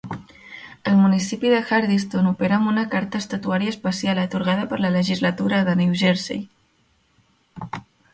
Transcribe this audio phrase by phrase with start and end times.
[0.91, 5.77] El municipi de Hardyston opera amb una carta estatutària especial atorgada per la legislatura de
[5.83, 6.41] New Jersey.